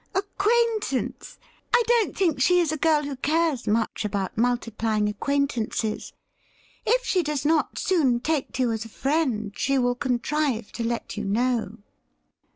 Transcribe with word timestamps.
'Acquaintance! 0.15 1.37
I 1.71 1.83
don't 1.85 2.17
think 2.17 2.41
she 2.41 2.59
is 2.59 2.71
a 2.71 2.77
girl 2.77 3.03
who 3.03 3.15
cares 3.17 3.67
much 3.67 4.03
about 4.03 4.35
multiplying 4.35 5.07
acquaintances. 5.07 6.11
If 6.87 7.05
she 7.05 7.21
does 7.21 7.45
not 7.45 7.77
soon 7.77 8.19
take 8.19 8.51
to 8.53 8.63
you 8.63 8.71
as 8.71 8.83
a 8.83 8.89
friend, 8.89 9.53
she 9.55 9.77
will 9.77 9.93
contrive 9.93 10.71
to 10.71 10.83
let 10.83 11.17
you 11.17 11.23
know.' 11.25 11.77